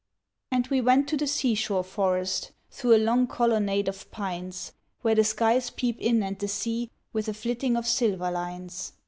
[0.51, 5.13] And we went to the sea shore forest, through a long colonnade of pines, Where
[5.13, 8.93] the skies peep in and the sea, with a flitting of silver lines.